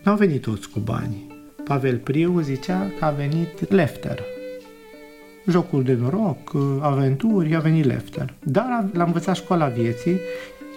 N-au 0.03 0.17
venit 0.17 0.43
toți 0.43 0.69
cu 0.69 0.79
bani. 0.79 1.27
Pavel 1.65 1.99
Priu 1.99 2.41
zicea 2.41 2.91
că 2.99 3.05
a 3.05 3.11
venit 3.11 3.71
Lefter. 3.71 4.21
Jocul 5.49 5.83
de 5.83 5.93
noroc, 5.93 6.53
aventuri, 6.81 7.55
a 7.55 7.61
venit 7.61 7.85
Lefter. 7.85 8.35
Dar 8.43 8.89
l-a 8.93 9.05
învățat 9.05 9.37
școala 9.37 9.67
vieții 9.67 10.21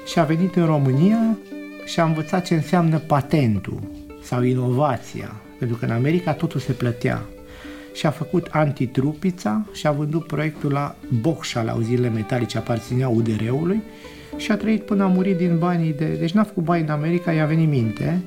și 0.06 0.20
a 0.20 0.24
venit 0.24 0.56
în 0.56 0.66
România 0.66 1.38
și 1.86 2.00
a 2.00 2.04
învățat 2.04 2.46
ce 2.46 2.54
înseamnă 2.54 2.98
patentul 2.98 3.97
sau 4.24 4.42
inovația, 4.42 5.42
pentru 5.60 5.78
că 5.78 5.86
în 5.86 5.92
America 5.92 6.34
totul 6.34 6.60
se 6.60 6.72
plătea. 6.72 7.26
Și 7.94 8.06
a 8.06 8.10
făcut 8.10 8.48
antitrupița 8.52 9.66
și 9.74 9.88
a 9.88 9.92
vândut 9.92 10.28
proiectul 10.28 10.72
la 10.72 10.96
Boxa, 11.22 11.62
la 11.62 11.74
uzile 11.74 12.10
metalice, 12.10 12.58
aparținea 12.58 13.10
UDR-ului 13.10 13.82
și 14.38 14.52
a 14.52 14.58
trăit 14.58 14.84
până 14.84 15.04
a 15.04 15.08
murit 15.08 15.38
din 15.38 15.58
banii 15.58 15.94
de... 15.94 16.06
Deci 16.20 16.32
n-a 16.32 16.44
făcut 16.44 16.64
bani 16.64 16.84
în 16.84 16.90
America, 16.90 17.32
i-a 17.32 17.46
venit 17.46 17.70
minte 17.70 18.22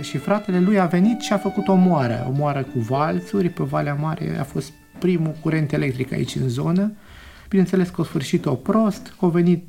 și 0.00 0.18
fratele 0.18 0.60
lui 0.60 0.78
a 0.78 0.86
venit 0.86 1.20
și 1.20 1.32
a 1.32 1.38
făcut 1.38 1.68
o 1.68 1.74
moară, 1.74 2.26
o 2.28 2.32
moară 2.32 2.62
cu 2.62 2.78
valțuri 2.78 3.48
pe 3.48 3.62
Valea 3.62 3.94
Mare, 3.94 4.38
a 4.38 4.44
fost 4.44 4.72
primul 4.98 5.34
curent 5.40 5.72
electric 5.72 6.12
aici 6.12 6.34
în 6.34 6.48
zonă. 6.48 6.92
Bineînțeles 7.48 7.88
că 7.88 8.00
a 8.00 8.04
sfârșit-o 8.04 8.54
prost, 8.54 9.14
a 9.20 9.26
venit 9.26 9.64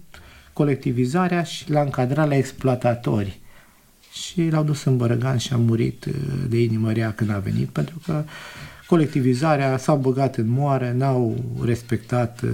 colectivizarea 0.54 1.44
și 1.44 1.72
l-a 1.72 1.82
încadrat 1.82 2.28
la 2.28 2.36
exploatatori 2.36 3.41
și 4.12 4.50
l-au 4.50 4.64
dus 4.64 4.84
în 4.84 4.98
Bărăgan 4.98 5.38
și 5.38 5.54
a 5.54 5.58
murit 5.58 6.06
uh, 6.06 6.14
de 6.48 6.62
inimă 6.62 6.92
rea 6.92 7.14
când 7.14 7.30
a 7.30 7.40
venit, 7.40 7.70
pentru 7.70 8.02
că 8.06 8.24
colectivizarea 8.88 9.78
s-au 9.78 9.98
băgat 9.98 10.36
în 10.36 10.48
moare, 10.48 10.94
n-au 10.94 11.44
respectat 11.64 12.42
uh, 12.42 12.50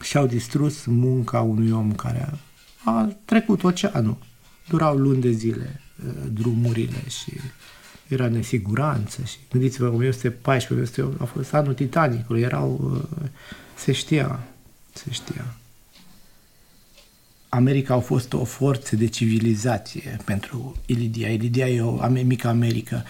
și-au 0.00 0.26
distrus 0.26 0.84
munca 0.84 1.40
unui 1.40 1.70
om 1.70 1.92
care 1.92 2.28
a 2.84 3.12
trecut 3.24 3.64
oceanul. 3.64 4.16
Durau 4.68 4.96
luni 4.96 5.20
de 5.20 5.30
zile 5.30 5.80
uh, 6.06 6.12
drumurile 6.32 7.02
și 7.08 7.32
era 8.08 8.28
nesiguranță 8.28 9.22
și 9.24 9.36
gândiți-vă, 9.50 9.86
1914 9.86 11.08
a 11.18 11.24
fost 11.24 11.54
anul 11.54 11.74
Titanicului, 11.74 12.40
erau, 12.40 13.00
se 13.74 13.92
știa, 13.92 14.40
se 14.92 15.10
știa. 15.10 15.59
America 17.52 17.94
a 17.94 17.98
fost 17.98 18.32
o 18.32 18.44
forță 18.44 18.96
de 18.96 19.06
civilizație 19.06 20.16
pentru 20.24 20.76
Ilidia. 20.86 21.28
Ilidia 21.28 21.68
e 21.68 21.82
o 21.82 22.06
mică 22.08 22.48
America. 22.48 23.04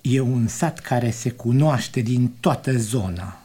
E 0.00 0.20
un 0.20 0.46
sat 0.46 0.78
care 0.78 1.10
se 1.10 1.30
cunoaște 1.30 2.00
din 2.00 2.32
toată 2.40 2.76
zona. 2.76 3.42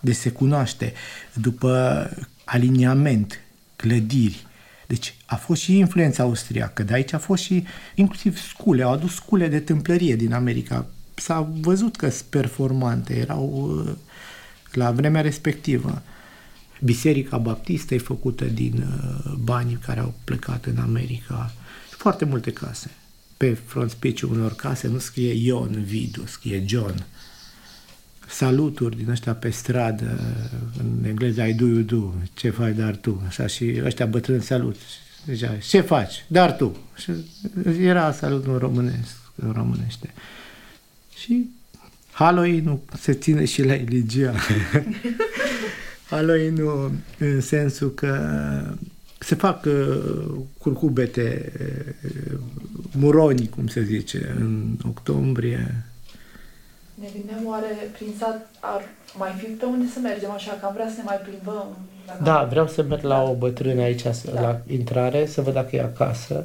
De 0.00 0.12
se 0.12 0.30
cunoaște 0.30 0.92
după 1.34 2.10
aliniament, 2.44 3.40
clădiri. 3.76 4.46
Deci 4.86 5.14
a 5.26 5.36
fost 5.36 5.60
și 5.60 5.78
influența 5.78 6.22
austriacă, 6.22 6.82
de 6.82 6.94
aici 6.94 7.12
a 7.12 7.18
fost 7.18 7.42
și 7.42 7.64
inclusiv 7.94 8.38
scule, 8.38 8.82
au 8.82 8.92
adus 8.92 9.14
scule 9.14 9.48
de 9.48 9.60
tâmplărie 9.60 10.16
din 10.16 10.32
America. 10.32 10.86
S-a 11.14 11.52
văzut 11.60 11.96
că 11.96 12.08
sunt 12.08 12.28
performante, 12.28 13.16
erau 13.16 13.74
uh, 13.86 13.92
la 14.72 14.90
vremea 14.90 15.20
respectivă. 15.20 16.02
Biserica 16.82 17.38
Baptistă 17.38 17.94
e 17.94 17.98
făcută 17.98 18.44
din 18.44 18.72
uh, 18.76 19.32
banii 19.38 19.78
care 19.84 20.00
au 20.00 20.14
plecat 20.24 20.64
în 20.64 20.76
America. 20.76 21.52
Foarte 21.90 22.24
multe 22.24 22.52
case. 22.52 22.90
Pe 23.36 23.52
frontspiciul 23.52 24.32
unor 24.32 24.54
case 24.54 24.88
nu 24.88 24.98
scrie 24.98 25.32
Ion 25.32 25.84
Vidu, 25.84 26.26
scrie 26.26 26.64
John. 26.66 27.06
Saluturi 28.28 28.96
din 28.96 29.10
ăștia 29.10 29.34
pe 29.34 29.50
stradă, 29.50 30.18
în 30.78 31.04
engleză 31.04 31.42
I 31.42 31.54
do, 31.54 31.66
you 31.66 31.80
do, 31.80 32.12
ce 32.34 32.50
faci, 32.50 32.74
dar 32.74 32.96
tu. 32.96 33.22
Așa 33.26 33.46
și 33.46 33.80
ăștia 33.84 34.06
bătrâni 34.06 34.42
salut. 34.42 34.76
Zicea, 35.26 35.56
ce 35.56 35.80
faci, 35.80 36.24
dar 36.26 36.56
tu. 36.56 36.76
Și 36.96 37.12
era 37.78 38.12
salutul 38.12 38.52
în 38.52 38.58
românesc, 38.58 39.16
în 39.34 39.52
românește. 39.52 40.14
Și 41.16 41.48
Halloween 42.10 42.64
nu 42.64 42.82
se 43.00 43.12
ține 43.12 43.44
și 43.44 43.62
la 43.62 43.74
religia. 46.10 46.16
Halloween 46.16 46.54
nu 46.54 46.90
în 47.18 47.40
sensul 47.40 47.90
că 47.90 48.18
se 49.18 49.34
fac 49.34 49.64
uh, 49.64 50.40
curcubete, 50.58 51.52
uh, 52.04 52.38
muroni, 52.96 53.48
cum 53.48 53.66
se 53.66 53.82
zice, 53.82 54.34
în 54.38 54.76
octombrie. 54.88 55.84
Ne 56.94 57.08
gândeam 57.16 57.46
oare 57.46 57.66
prin 57.92 58.08
sat 58.18 58.50
ar 58.60 58.82
mai 59.18 59.34
fi 59.38 59.44
pe 59.44 59.64
unde 59.64 59.86
să 59.92 59.98
mergem 59.98 60.30
așa, 60.30 60.52
că 60.60 60.66
am 60.66 60.72
vrea 60.72 60.88
să 60.88 60.94
ne 60.96 61.02
mai 61.04 61.16
plimbăm. 61.16 61.76
Da, 62.22 62.44
vreau 62.44 62.68
să 62.68 62.82
merg 62.82 63.02
la 63.02 63.22
o 63.22 63.34
bătrână 63.34 63.82
aici, 63.82 64.02
da. 64.02 64.40
la 64.40 64.60
intrare, 64.66 65.26
să 65.26 65.40
văd 65.40 65.52
dacă 65.52 65.76
e 65.76 65.82
acasă. 65.82 66.44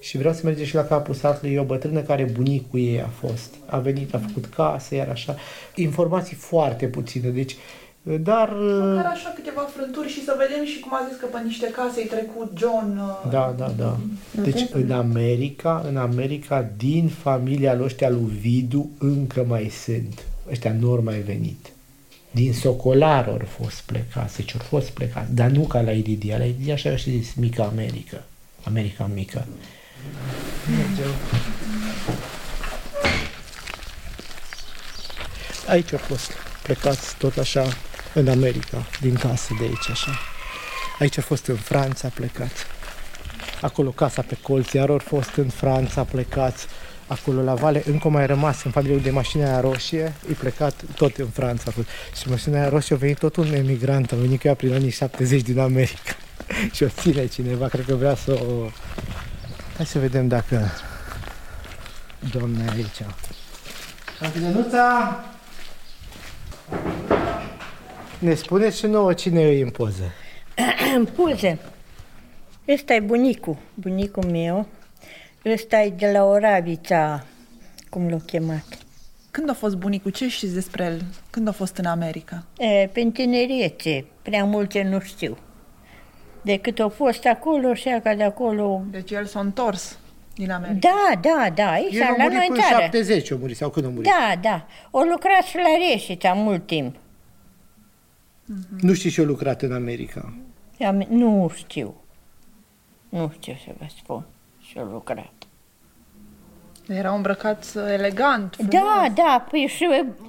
Și 0.00 0.16
vreau 0.18 0.34
să 0.34 0.40
mergem 0.44 0.64
și 0.64 0.74
la 0.74 0.84
capul 0.84 1.14
satului. 1.14 1.54
E 1.54 1.60
o 1.60 1.64
bătrână 1.64 2.00
care 2.00 2.24
bunicul 2.24 2.80
ei 2.80 3.02
a 3.02 3.06
fost. 3.06 3.54
A 3.66 3.78
venit, 3.78 4.14
a 4.14 4.18
făcut 4.18 4.46
casă, 4.46 4.94
iar 4.94 5.08
așa. 5.08 5.36
Informații 5.74 6.36
foarte 6.36 6.86
puține. 6.86 7.28
Deci 7.28 7.56
dar... 8.02 8.48
Măcar 8.48 9.10
așa 9.12 9.32
câteva 9.34 9.60
frânturi 9.60 10.08
și 10.08 10.24
să 10.24 10.34
vedem 10.38 10.64
și 10.64 10.80
cum 10.80 10.94
a 10.94 11.06
zis 11.08 11.18
că 11.18 11.26
pe 11.26 11.38
niște 11.44 11.70
case 11.70 12.00
ai 12.00 12.06
trecut 12.06 12.52
John... 12.58 12.98
Uh, 12.98 13.30
da, 13.30 13.54
da, 13.56 13.68
da. 13.76 13.96
Deci 14.30 14.66
în 14.72 14.90
America, 14.90 15.84
în 15.88 15.96
America, 15.96 16.70
din 16.76 17.08
familia 17.08 17.74
lui 17.74 17.84
ăștia 17.84 18.10
lui 18.10 18.32
Vidu, 18.40 18.90
încă 18.98 19.44
mai 19.48 19.70
sunt. 19.84 20.24
Ăștia 20.50 20.72
nu 20.72 21.00
mai 21.04 21.18
venit. 21.18 21.72
Din 22.30 22.52
Socolar 22.52 23.28
au 23.28 23.40
fost 23.60 23.80
plecați, 23.80 24.36
deci 24.36 24.54
au 24.54 24.60
fost 24.60 24.90
plecați, 24.90 25.34
dar 25.34 25.48
nu 25.48 25.62
ca 25.62 25.80
la 25.80 25.90
Iridia. 25.90 26.38
La 26.38 26.44
Iridia 26.44 26.74
așa 26.74 26.96
și 26.96 27.10
zis, 27.10 27.34
mică 27.34 27.62
America. 27.62 28.22
America 28.64 29.10
mică. 29.14 29.46
Mergem. 30.70 31.12
Aici 35.68 35.92
au 35.92 35.98
fost 35.98 36.32
plecați 36.62 37.16
tot 37.16 37.36
așa 37.36 37.64
în 38.14 38.28
America, 38.28 38.86
din 39.00 39.14
casă 39.14 39.54
de 39.58 39.64
aici, 39.64 39.90
așa. 39.90 40.10
Aici 40.98 41.18
a 41.18 41.22
fost 41.22 41.46
în 41.46 41.56
Franța 41.56 42.08
plecat. 42.08 42.66
Acolo 43.60 43.90
casa 43.90 44.22
pe 44.22 44.36
colț, 44.42 44.72
iar 44.72 44.88
ori 44.88 45.04
fost 45.04 45.34
în 45.34 45.48
Franța 45.48 46.04
plecați. 46.04 46.66
Acolo 47.06 47.42
la 47.42 47.54
vale, 47.54 47.82
încă 47.86 48.08
mai 48.08 48.26
rămas 48.26 48.64
în 48.64 48.70
familie 48.70 48.96
de 48.96 49.10
mașina 49.10 49.44
aia 49.44 49.60
roșie, 49.60 50.12
e 50.30 50.32
plecat 50.32 50.74
tot 50.94 51.16
în 51.16 51.28
Franța. 51.28 51.64
A 51.66 51.70
fost. 51.70 51.86
Și 52.20 52.28
mașina 52.28 52.58
aia 52.60 52.68
roșie 52.68 52.96
a 52.96 52.98
venit 52.98 53.18
tot 53.18 53.36
un 53.36 53.54
emigrant, 53.54 54.12
a 54.12 54.16
venit 54.16 54.40
cu 54.40 54.46
ea 54.46 54.54
prin 54.54 54.72
anii 54.72 54.90
70 54.90 55.42
din 55.42 55.58
America. 55.58 56.16
și 56.74 56.82
o 56.82 56.88
ține 56.88 57.26
cineva, 57.26 57.68
cred 57.68 57.84
că 57.84 57.94
vrea 57.94 58.14
să 58.14 58.32
o... 58.32 58.70
Hai 59.76 59.86
să 59.86 59.98
vedem 59.98 60.28
dacă 60.28 60.70
doamna 62.30 62.64
e 62.64 62.70
aici. 62.70 63.02
Capilenuța! 64.20 65.31
Ne 68.22 68.34
spuneți 68.34 68.78
și 68.78 68.86
nouă 68.86 69.12
cine 69.12 69.40
e 69.40 69.62
în 69.62 69.70
poză. 69.70 70.12
în 70.96 71.04
poză. 71.04 71.58
Ăsta 72.68 72.94
e 72.94 73.00
bunicul, 73.00 73.56
bunicul 73.74 74.24
meu. 74.24 74.66
Ăsta 75.44 75.80
e 75.80 75.90
de 75.90 76.10
la 76.10 76.24
Oravița, 76.24 77.24
cum 77.90 78.08
l-au 78.08 78.22
chemat. 78.26 78.64
Când 79.30 79.50
a 79.50 79.52
fost 79.52 79.76
bunicul? 79.76 80.10
Ce 80.10 80.28
știți 80.28 80.54
despre 80.54 80.84
el? 80.84 81.02
Când 81.30 81.48
a 81.48 81.52
fost 81.52 81.76
în 81.76 81.84
America? 81.84 82.44
E, 82.58 82.86
pe 82.92 83.10
tinerețe, 83.12 84.04
prea 84.22 84.44
multe 84.44 84.82
nu 84.82 85.00
știu. 85.00 85.38
Decât 86.42 86.78
a 86.78 86.88
fost 86.88 87.26
acolo 87.26 87.74
și 87.74 88.00
ca 88.02 88.14
de 88.14 88.22
acolo... 88.22 88.82
Deci 88.90 89.10
el 89.10 89.26
s-a 89.26 89.40
întors. 89.40 89.98
Din 90.34 90.50
America. 90.50 90.78
Da, 90.88 91.20
da, 91.20 91.50
da, 91.54 91.70
aici, 91.70 91.94
El 91.94 92.02
a 92.02 92.14
la 92.16 92.22
murit 92.22 92.36
noi 92.36 92.46
în 92.48 92.54
până 92.54 92.66
țară. 92.66 92.82
70, 92.82 93.30
a 93.30 93.36
murit, 93.40 93.56
sau 93.56 93.70
când 93.70 93.86
a 93.86 93.88
murit? 93.88 94.10
Da, 94.10 94.34
da. 94.40 94.66
O 94.90 95.00
lucrat 95.00 95.42
și 95.42 95.56
la 95.56 95.92
Reșița 95.92 96.32
mult 96.32 96.66
timp. 96.66 96.96
Nu 98.80 98.92
știi 98.92 99.10
și 99.10 99.20
eu 99.20 99.26
lucrat 99.26 99.62
în 99.62 99.72
America. 99.72 100.32
Am- 100.86 101.06
Nu 101.08 101.50
știu. 101.54 101.94
Nu 103.08 103.32
știu 103.38 103.54
să 103.64 103.70
vă 103.78 103.86
spun. 103.96 104.24
Și 104.60 104.78
o 104.78 104.84
lucrat. 104.84 105.32
Era 106.88 107.14
îmbrăcat 107.14 107.72
uh, 107.76 107.82
elegant. 107.88 108.54
frumos. 108.54 108.72
Da, 108.72 109.06
da, 109.14 109.46
păi 109.50 109.66
și... 109.76 109.86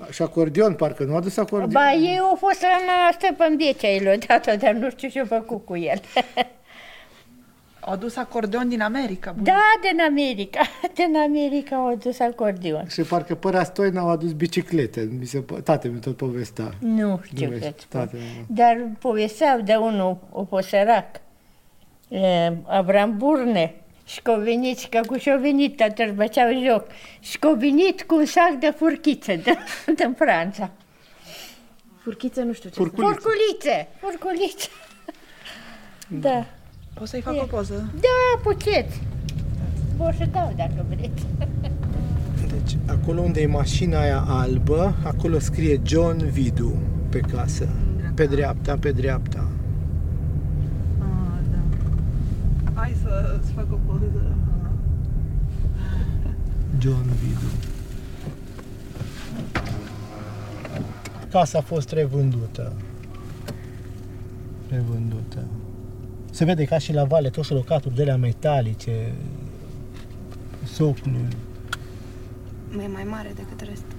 Și 0.09 0.21
acordeon, 0.21 0.73
parcă 0.73 1.03
nu 1.03 1.15
a 1.15 1.19
dus 1.19 1.37
acordeon? 1.37 1.71
Ba, 1.71 1.91
ei 1.91 2.19
au 2.19 2.35
fost 2.35 2.61
la 2.61 3.09
Stăpân 3.11 3.55
Biecea, 3.55 3.87
el 3.89 4.13
odată, 4.13 4.55
dar 4.55 4.73
nu 4.73 4.89
știu 4.89 5.09
ce-a 5.09 5.25
făcut 5.25 5.65
cu 5.65 5.77
el. 5.77 6.01
Au 7.85 7.93
adus 7.93 8.15
acordeon 8.15 8.69
din 8.69 8.81
America. 8.81 9.31
Bun. 9.31 9.43
Da, 9.43 9.61
din 9.81 10.01
America. 10.01 10.59
Din 10.95 11.15
America 11.17 11.75
au 11.75 11.87
adus 11.87 12.19
acordeon. 12.19 12.87
Și 12.87 13.01
parcă 13.01 13.35
păra 13.35 13.63
Stoina 13.63 14.01
au 14.01 14.09
adus 14.09 14.31
biciclete. 14.33 15.09
Mi 15.19 15.25
se, 15.25 15.43
po- 15.43 15.63
tate 15.63 15.87
mi 15.87 15.99
tot 15.99 16.17
povestea. 16.17 16.71
Nu 16.79 17.19
știu 17.23 17.47
Nu 17.47 17.53
ce 17.53 17.59
vezi, 17.59 17.73
spun. 17.79 17.99
tată, 17.99 18.15
nu. 18.15 18.45
Dar 18.55 18.87
povesteau 18.99 19.61
de 19.61 19.75
unul, 19.75 20.17
o 20.31 20.43
posărac, 20.43 21.05
e, 22.07 22.51
Abram 22.65 23.17
Burne, 23.17 23.75
și 24.05 24.21
că 24.21 24.31
a 24.31 24.35
venit, 24.35 24.77
și 24.77 24.89
că 24.89 24.99
cu 25.05 25.17
și-a 25.17 25.35
venit, 25.37 25.77
toată 25.77 26.03
își 26.03 26.11
băceau 26.11 26.49
joc, 26.65 26.85
și 27.19 27.39
că 27.39 27.47
a 27.47 27.53
venit 27.53 28.03
cu 28.03 28.15
un 28.15 28.25
sac 28.25 28.51
de 28.59 28.73
furchițe 28.77 29.35
de, 29.35 29.57
din 29.97 30.13
Franța. 30.17 30.69
Furchiță 32.03 32.41
nu 32.41 32.53
știu 32.53 32.69
ce. 32.69 32.75
Furculiță. 32.75 33.11
Furculițe, 33.13 33.87
furculițe. 33.99 34.67
Da. 36.07 36.45
Poți 36.93 37.09
să-i 37.09 37.21
fac 37.21 37.33
o 37.41 37.45
poză? 37.45 37.89
Da, 37.93 38.39
puteți. 38.43 39.01
Vă 39.97 40.13
să 40.17 40.27
dau 40.31 40.53
dacă 40.55 40.85
vreți. 40.89 41.25
Deci, 42.47 42.77
acolo 42.85 43.21
unde 43.21 43.41
e 43.41 43.47
mașina 43.47 43.99
aia 43.99 44.23
albă, 44.27 44.95
acolo 45.03 45.39
scrie 45.39 45.81
John 45.83 46.29
Vidu 46.29 46.73
pe 47.09 47.19
casă. 47.19 47.69
Pe 48.15 48.25
dreapta, 48.25 48.77
pe 48.77 48.91
dreapta. 48.91 49.47
Ah, 50.99 51.39
da. 51.51 51.59
Hai 52.73 52.95
să 53.01 53.39
să 53.45 53.51
fac 53.55 53.65
o 53.71 53.77
poză. 53.85 54.35
John 56.79 57.09
Vidu. 57.23 57.51
Casa 61.29 61.57
a 61.57 61.61
fost 61.61 61.91
revândută. 61.91 62.73
Revândută. 64.69 65.39
Se 66.33 66.45
vede 66.45 66.63
ca 66.63 66.77
și 66.77 66.93
la 66.93 67.03
vale, 67.03 67.29
tot 67.29 67.43
și 67.43 67.53
locaturi 67.53 67.95
de 67.95 68.01
alea 68.01 68.17
metalice, 68.17 69.13
soclul. 70.63 71.27
E 72.83 72.87
mai 72.87 73.05
mare 73.09 73.31
decât 73.35 73.59
restul. 73.59 73.97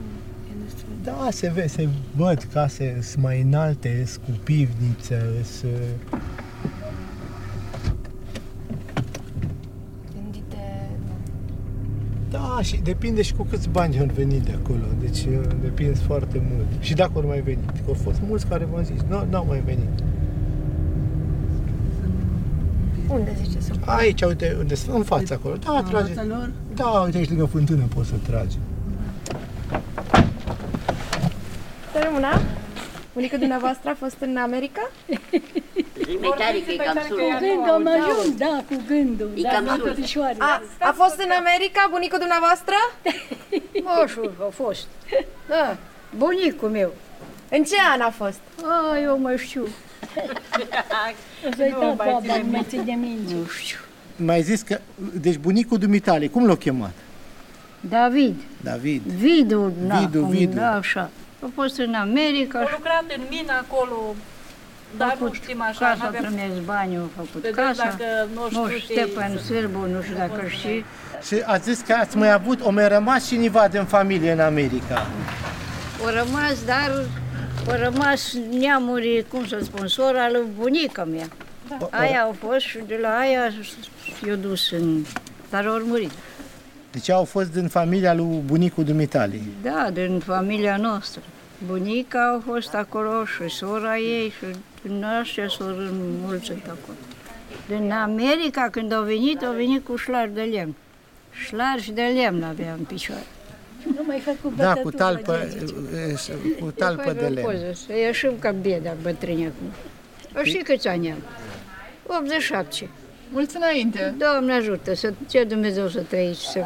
E 0.51 0.65
destul. 0.65 0.89
Da, 1.03 1.29
se 1.31 1.51
vede, 1.51 1.67
se 1.67 1.89
văd 2.17 2.47
case 2.53 2.99
sunt 3.03 3.23
mai 3.23 3.41
înalte, 3.41 4.05
sunt 4.07 4.25
cu 4.25 4.31
pivniță, 4.45 5.17
sunt... 5.43 6.23
Gândite... 10.15 10.91
Da, 12.31 12.59
și 12.63 12.77
depinde 12.77 13.23
și 13.23 13.35
cu 13.35 13.43
câți 13.43 13.69
bani 13.69 13.99
au 13.99 14.07
venit 14.15 14.43
de 14.43 14.53
acolo, 14.63 14.85
deci 15.01 15.25
uh, 15.25 15.47
depinde 15.63 15.95
foarte 15.95 16.43
mult. 16.53 16.67
Și 16.81 16.95
dacă 16.95 17.13
au 17.15 17.27
mai 17.27 17.41
venit, 17.41 17.71
că 17.71 17.83
au 17.89 17.95
fost 17.95 18.21
mulți 18.27 18.47
care 18.47 18.65
v-am 18.65 18.85
zis, 18.85 19.01
nu 19.09 19.27
n-au 19.31 19.47
mai 19.47 19.61
venit. 19.61 20.03
Unde 23.09 23.37
zice 23.43 23.61
să 23.61 23.73
Aici, 23.85 24.23
uite, 24.23 24.57
unde 24.59 24.75
sunt, 24.75 24.97
în 24.97 25.03
fața 25.03 25.35
acolo. 25.35 25.55
Da, 25.55 25.83
trage. 25.89 26.23
lor? 26.23 26.51
Da, 26.75 26.85
uite 26.85 27.17
aici 27.17 27.29
lângă 27.29 27.45
fântână 27.45 27.83
poți 27.95 28.09
să 28.09 28.15
tragi. 28.27 28.57
Să 31.93 32.01
rămână? 32.03 32.41
Bunica 33.13 33.37
dumneavoastră 33.37 33.91
a 33.91 33.95
fost 33.99 34.17
în 34.21 34.37
America? 34.37 34.91
Cu 35.07 35.15
gândul 37.41 37.71
am 37.71 37.87
ajuns, 37.87 38.37
da, 38.37 38.65
cu 38.69 38.83
gândul. 38.89 39.31
Da, 39.43 39.61
mătușoare. 39.61 40.37
A, 40.39 40.63
a 40.79 40.93
fost 40.97 41.19
în 41.19 41.31
America 41.31 41.89
bunicul 41.91 42.19
dumneavoastră? 42.19 42.75
Moșul 43.87 44.33
a 44.41 44.51
fost. 44.51 44.87
Da, 45.49 45.77
bunicul 46.17 46.69
meu. 46.69 46.93
În 47.51 47.65
ce 47.65 47.77
an 47.93 48.01
a 48.01 48.11
fost? 48.11 48.41
A, 48.63 48.99
eu 48.99 49.19
mă 49.19 49.37
știu. 49.37 49.67
Să-i 51.57 51.71
dau 51.81 51.93
baba, 51.97 52.37
nu 52.43 52.51
mai 52.51 52.65
țin 52.69 52.85
de 52.85 52.93
minte. 52.93 53.33
Nu 53.35 53.47
știu. 53.47 53.79
Mai 54.17 54.43
zis 54.43 54.63
că, 54.63 54.81
deci 55.21 55.37
bunicul 55.37 55.79
dumitale, 55.79 56.27
cum 56.27 56.47
l-a 56.47 56.57
chemat? 56.57 56.93
David. 57.81 58.35
David. 58.61 59.03
Vidu, 59.03 59.73
na, 59.87 59.99
Vidu, 59.99 60.21
cum, 60.21 60.31
Vidu. 60.31 60.57
Da, 60.57 60.75
așa. 60.75 61.11
A 61.43 61.51
fost 61.55 61.79
în 61.79 61.95
America 61.95 62.59
Au 62.59 62.67
și 62.67 62.73
lucrat 62.77 63.05
în 63.17 63.23
mină 63.31 63.53
acolo, 63.69 64.15
dar 64.97 65.17
nu 65.21 65.33
știm 65.33 65.63
așa, 65.63 65.79
casa 65.87 66.03
n-avem... 66.05 66.23
primesc 66.23 66.61
bani, 66.65 66.97
au 66.97 67.11
făcut 67.17 67.43
Vedem 67.43 67.65
casa. 67.65 67.85
dacă 67.85 68.29
nu 68.35 68.41
știu 68.49 68.61
Moș 68.61 68.71
ce- 68.87 68.93
Stepan 68.93 69.39
Sârbu, 69.39 69.79
nu 69.87 70.03
știu 70.03 70.15
dacă 70.17 70.43
știi. 70.49 70.85
Și 71.27 71.35
ați 71.45 71.65
zis 71.73 71.81
că 71.87 71.93
ați 71.93 72.17
mai 72.17 72.33
avut, 72.33 72.61
o 72.61 72.71
mai 72.71 72.89
rămas 72.89 73.27
cineva 73.29 73.69
din 73.69 73.85
familie 73.85 74.33
în 74.33 74.41
America. 74.41 75.07
Au 76.05 76.07
rămas, 76.07 76.65
dar 76.67 77.05
au 77.69 77.77
rămas 77.79 78.37
neamuri, 78.51 79.27
cum 79.29 79.47
să 79.47 79.59
spun, 79.63 79.87
sora 79.87 80.31
lui 80.31 80.45
bunica 80.59 81.05
mea. 81.05 81.29
Aia 81.91 82.23
au 82.23 82.37
fost 82.49 82.61
și 82.61 82.79
de 82.87 82.99
la 83.03 83.09
aia 83.09 83.53
i-au 84.27 84.37
dus 84.37 84.71
în... 84.71 85.05
Dar 85.51 85.67
au 85.67 85.81
murit. 85.85 86.11
Deci 86.93 87.09
au 87.09 87.25
fost 87.25 87.53
din 87.53 87.69
familia 87.69 88.15
lui 88.15 88.41
bunicul 88.47 88.85
dumitale. 88.85 89.41
Da, 89.63 89.91
din 89.93 90.19
familia 90.19 90.77
noastră. 90.77 91.23
Bunica 91.67 92.31
au 92.33 92.43
fost 92.47 92.75
acolo 92.75 93.25
și 93.25 93.55
sora 93.55 93.99
ei 93.99 94.33
și 94.39 94.59
din 94.83 95.05
ăștia 95.21 95.49
s-au 95.49 95.67
înmulțit 95.67 96.65
acolo. 96.65 96.97
Din 97.69 97.93
America, 97.93 98.69
când 98.71 98.93
au 98.93 99.03
venit, 99.03 99.43
au 99.43 99.53
venit 99.53 99.85
cu 99.85 99.97
șlar 99.97 100.31
de 100.35 100.41
lemn. 100.41 100.75
Șlarși 101.47 101.93
de 101.93 102.03
lemn 102.03 102.43
avea 102.43 102.73
în 102.79 102.85
picioare. 102.85 103.27
Nu 103.85 104.03
mai 104.07 104.19
fac 104.19 104.41
cu 104.43 104.53
Da, 104.57 104.73
cu 104.75 104.91
talpă, 104.91 105.49
cu 106.61 106.71
talpă 106.71 107.13
de 107.13 107.27
lemn. 107.27 107.47
Poză, 107.47 107.73
să 107.87 107.93
ieșim 107.93 108.33
ca 108.39 108.51
beda 108.53 108.95
bătrâni 109.03 109.47
acum. 109.47 109.67
O 110.41 110.43
știi 110.45 110.63
câți 110.63 110.89
ani 110.89 111.11
am? 111.11 111.19
87. 112.07 112.89
Mulți 113.33 113.57
înainte. 113.57 114.15
Doamne 114.19 114.53
ajută, 114.53 114.95
să 114.95 115.13
ce 115.29 115.45
Dumnezeu 115.45 115.89
să 115.89 116.01
trăiți, 116.01 116.51
să 116.51 116.61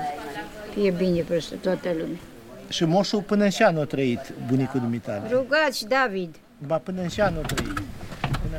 fie 0.74 0.90
bine 0.90 1.20
peste 1.20 1.54
toată 1.54 1.88
lumea. 1.88 2.18
Și 2.68 2.85
moșul 2.85 3.22
până 3.22 3.44
în 3.44 3.50
șan 3.50 3.76
a 3.76 3.85
trăit 3.85 4.33
bunicul 4.48 4.81
dumitale. 4.81 5.28
Rugați, 5.31 5.87
David, 5.87 6.35
Ba 6.66 6.76
până 6.78 7.00
în 7.00 7.09
șan 7.09 7.35
a 7.42 7.46
trăit. 7.46 7.81
Până... 8.20 8.59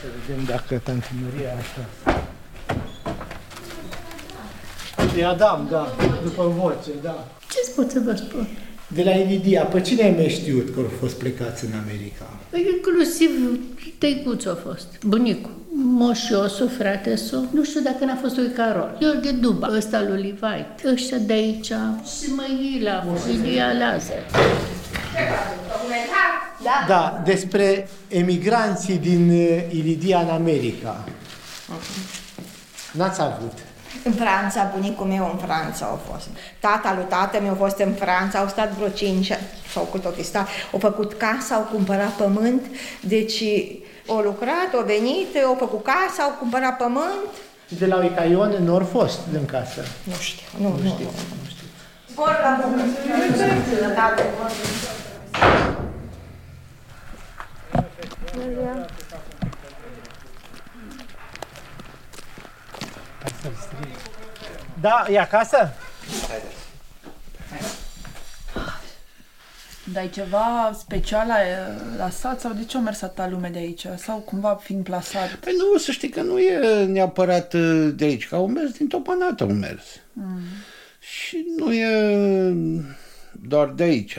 Să 0.00 0.06
vedem 0.26 0.44
dacă 0.44 0.78
tanti 0.78 1.10
Maria 1.22 1.52
așa. 1.58 1.88
E 5.16 5.24
Adam, 5.24 5.66
da, 5.70 5.94
după 6.22 6.54
voce, 6.58 6.90
da. 7.02 7.28
Ce 7.50 7.70
pot 7.74 7.90
să 7.90 8.00
vă 8.04 8.14
spun? 8.16 8.46
De 8.88 9.02
la 9.02 9.10
Inidia, 9.10 9.62
pe 9.62 9.80
cine 9.80 10.02
ai 10.02 10.10
mai 10.10 10.28
știut 10.28 10.74
că 10.74 10.78
au 10.80 10.90
fost 11.00 11.14
plecați 11.14 11.64
în 11.64 11.70
America? 11.84 12.24
Inclusiv 12.74 13.30
tăicuțul 13.98 14.50
a 14.50 14.68
fost, 14.68 14.86
bunicul. 15.04 15.54
Moșiosul, 15.78 16.68
frate 16.68 17.16
său, 17.16 17.48
nu 17.52 17.64
știu 17.64 17.80
dacă 17.80 18.04
n-a 18.04 18.18
fost 18.20 18.36
lui 18.36 18.50
Carol. 18.50 18.96
Gheorghe 19.00 19.30
Duba, 19.30 19.68
ăsta 19.76 20.04
lui 20.08 20.20
Livait, 20.20 20.92
ăștia 20.92 21.18
de 21.18 21.32
aici, 21.32 21.66
și 21.66 22.32
Măila, 22.36 23.04
Ilia 23.32 23.72
Lazar. 23.72 24.24
Da, 26.88 27.22
despre 27.24 27.88
emigranții 28.08 28.98
din 28.98 29.30
uh, 29.30 29.62
Ilidia 29.70 30.20
în 30.20 30.28
America. 30.28 31.04
N-ați 32.92 33.20
avut. 33.20 33.65
În 34.06 34.12
Franța, 34.12 34.70
bunicul 34.74 35.06
meu 35.06 35.30
în 35.32 35.38
Franța 35.46 35.84
a 35.86 36.12
fost. 36.12 36.26
Tata 36.60 36.94
lui 36.94 37.04
tată 37.08 37.40
meu 37.40 37.50
a 37.50 37.54
fost 37.54 37.78
în 37.78 37.92
Franța, 37.92 38.38
au 38.38 38.48
stat 38.48 38.70
vreo 38.70 38.88
5 38.88 39.32
sau 39.72 39.88
cât 39.92 40.04
o 40.04 40.10
fi 40.10 40.24
stat, 40.24 40.48
au 40.72 40.78
făcut 40.78 41.12
casa, 41.12 41.54
au 41.54 41.68
cumpărat 41.72 42.10
pământ, 42.10 42.62
deci 43.00 43.42
au 44.08 44.18
lucrat, 44.18 44.70
au 44.74 44.84
venit, 44.84 45.36
au 45.44 45.56
făcut 45.58 45.84
casa, 45.84 46.22
au 46.22 46.36
cumpărat 46.38 46.76
pământ. 46.76 47.30
De 47.68 47.86
la 47.86 47.96
Uicaion 47.96 48.50
nu 48.64 48.74
au 48.74 48.88
fost 48.92 49.18
din 49.30 49.44
casă. 49.44 49.80
Nu 50.04 50.14
știu, 50.20 50.46
nu, 50.58 50.68
nu, 50.68 50.76
nu. 50.76 50.82
nu 50.82 51.48
știu. 51.48 51.66
Spor 52.10 52.38
la 52.42 52.52
sănătate. 63.68 64.10
Da, 64.80 65.06
e 65.10 65.18
acasă? 65.18 65.72
Dar 69.92 70.04
e 70.04 70.08
ceva 70.08 70.76
special 70.78 71.26
la, 71.26 71.36
la 71.96 72.10
sat 72.10 72.40
sau 72.40 72.52
de 72.52 72.64
ce 72.64 72.76
au 72.76 72.82
mers 72.82 73.02
atâta 73.02 73.28
lume 73.28 73.48
de 73.48 73.58
aici? 73.58 73.86
Sau 73.96 74.18
cumva 74.18 74.54
fiind 74.54 74.84
plasat? 74.84 75.34
Păi 75.34 75.52
nu, 75.58 75.78
să 75.78 75.90
știi 75.90 76.08
că 76.08 76.22
nu 76.22 76.38
e 76.38 76.84
neapărat 76.84 77.52
uh, 77.54 77.92
de 77.94 78.04
aici, 78.04 78.28
că 78.28 78.34
au 78.34 78.46
mers 78.46 78.70
din 78.70 78.86
Topanat 78.86 79.40
au 79.40 79.52
mers. 79.52 79.84
Mm. 80.12 80.40
Și 81.00 81.44
nu 81.56 81.72
e 81.72 82.54
doar 83.32 83.68
de 83.68 83.82
aici. 83.82 84.18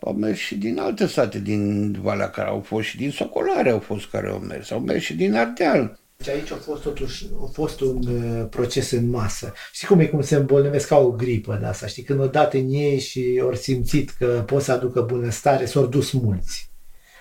Au 0.00 0.12
mers 0.12 0.38
și 0.38 0.54
din 0.56 0.78
alte 0.78 1.06
sate 1.06 1.38
din 1.38 1.92
Valea 1.92 2.30
care 2.30 2.48
au 2.48 2.60
fost 2.60 2.88
și 2.88 2.96
din 2.96 3.10
Socolare 3.10 3.70
au 3.70 3.80
fost 3.80 4.10
care 4.10 4.28
au 4.28 4.38
mers, 4.38 4.70
au 4.70 4.80
mers 4.80 5.02
și 5.02 5.14
din 5.14 5.34
Ardeal. 5.34 5.98
Și 6.24 6.30
aici 6.30 6.50
a 6.50 6.54
fost 6.54 6.82
totuși 6.82 7.26
a 7.42 7.48
fost 7.52 7.80
un 7.80 8.06
uh, 8.06 8.46
proces 8.50 8.90
în 8.90 9.10
masă. 9.10 9.52
Știi 9.72 9.86
cum 9.86 10.00
e 10.00 10.06
cum 10.06 10.20
se 10.20 10.36
îmbolnăvesc 10.36 10.88
ca 10.88 10.98
o 10.98 11.10
gripă 11.10 11.58
de 11.60 11.66
asta, 11.66 11.86
știi? 11.86 12.02
Când 12.02 12.20
odată 12.20 12.56
în 12.56 12.68
ei 12.70 12.98
și 12.98 13.42
ori 13.44 13.56
simțit 13.56 14.10
că 14.10 14.42
pot 14.46 14.62
să 14.62 14.72
aducă 14.72 15.00
bunăstare, 15.00 15.64
s-au 15.64 15.86
dus 15.86 16.10
mulți. 16.10 16.70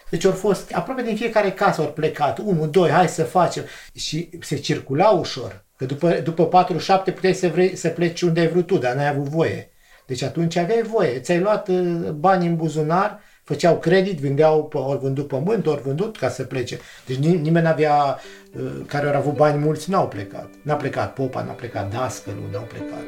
Deci 0.09 0.25
au 0.25 0.31
fost, 0.31 0.71
aproape 0.73 1.01
din 1.01 1.15
fiecare 1.15 1.51
casă 1.51 1.81
au 1.81 1.91
plecat, 1.91 2.37
unul, 2.37 2.69
doi, 2.69 2.89
hai 2.89 3.09
să 3.09 3.23
facem. 3.23 3.63
Și 3.93 4.29
se 4.41 4.55
circula 4.55 5.09
ușor. 5.09 5.65
Că 5.75 5.85
după, 5.85 6.11
după 6.11 6.45
47 6.45 7.11
puteai 7.11 7.33
să, 7.33 7.47
vrei, 7.47 7.75
să 7.75 7.89
pleci 7.89 8.21
unde 8.21 8.39
ai 8.39 8.47
vrut 8.47 8.65
tu, 8.65 8.77
dar 8.77 8.95
n-ai 8.95 9.09
avut 9.09 9.27
voie. 9.27 9.71
Deci 10.05 10.21
atunci 10.21 10.55
aveai 10.55 10.81
voie. 10.81 11.19
Ți-ai 11.19 11.39
luat 11.39 11.67
uh, 11.67 12.09
bani 12.09 12.47
în 12.47 12.55
buzunar, 12.55 13.19
făceau 13.47 13.77
credit, 13.77 14.17
vindeau, 14.19 14.69
ori 14.73 14.99
vândut 14.99 15.27
pământ, 15.27 15.67
ori 15.67 15.81
vândut 15.81 16.17
ca 16.17 16.29
să 16.29 16.43
plece. 16.43 16.79
Deci 17.05 17.17
nimeni 17.17 17.65
n-avea, 17.65 18.19
uh, 18.59 18.71
care 18.85 19.07
au 19.07 19.15
avut 19.15 19.35
bani 19.35 19.63
mulți, 19.63 19.89
n-au 19.89 20.07
plecat. 20.07 20.49
N-a 20.61 20.75
plecat 20.75 21.13
popa, 21.13 21.43
n-a 21.43 21.51
plecat 21.51 21.91
dascălul, 21.91 22.43
n-au 22.51 22.67
plecat. 22.67 23.05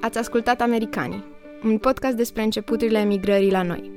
Ați 0.00 0.18
ascultat 0.18 0.60
Americanii, 0.60 1.24
un 1.64 1.78
podcast 1.78 2.16
despre 2.16 2.42
începuturile 2.42 2.98
emigrării 2.98 3.50
la 3.50 3.62
noi. 3.62 3.90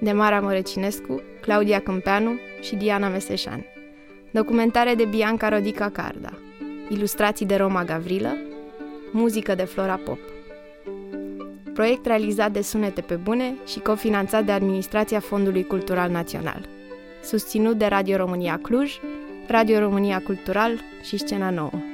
De 0.00 0.12
Mara 0.12 0.40
Mărăcinescu, 0.40 1.22
Claudia 1.40 1.80
Câmpeanu 1.80 2.38
și 2.60 2.76
Diana 2.76 3.08
Meseșan. 3.08 3.66
Documentare 4.30 4.94
de 4.94 5.04
Bianca 5.04 5.48
Rodica 5.48 5.90
Carda. 5.90 6.38
Ilustrații 6.88 7.46
de 7.46 7.54
Roma 7.54 7.84
Gavrilă. 7.84 8.36
Muzică 9.12 9.54
de 9.54 9.64
Flora 9.64 10.00
Pop. 10.04 10.18
Proiect 11.74 12.06
realizat 12.06 12.52
de 12.52 12.62
Sunete 12.62 13.00
pe 13.00 13.14
Bune 13.14 13.54
și 13.66 13.78
cofinanțat 13.78 14.44
de 14.44 14.52
Administrația 14.52 15.20
Fondului 15.20 15.64
Cultural 15.64 16.10
Național. 16.10 16.68
Susținut 17.22 17.78
de 17.78 17.86
Radio 17.86 18.16
România 18.16 18.58
Cluj, 18.62 18.92
Radio 19.46 19.78
România 19.78 20.22
Cultural 20.24 20.80
și 21.02 21.16
Scena 21.16 21.50
Nouă. 21.50 21.91